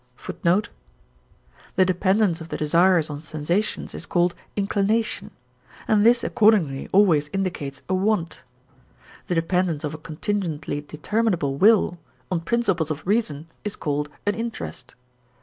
The 1.75 1.85
dependence 1.85 2.41
of 2.41 2.49
the 2.49 2.57
desires 2.57 3.11
on 3.11 3.21
sensations 3.21 3.93
is 3.93 4.07
called 4.07 4.33
inclination, 4.55 5.29
and 5.87 6.03
this 6.03 6.23
accordingly 6.23 6.89
always 6.91 7.29
indicates 7.31 7.83
a 7.87 7.93
want. 7.93 8.41
The 9.27 9.35
dependence 9.35 9.83
of 9.83 9.93
a 9.93 9.99
contingently 9.99 10.81
determinable 10.81 11.55
will 11.55 11.99
on 12.31 12.41
principles 12.41 12.89
of 12.89 13.05
reason 13.05 13.47
is 13.63 13.75
called 13.75 14.09
an 14.25 14.33
interest. 14.33 14.95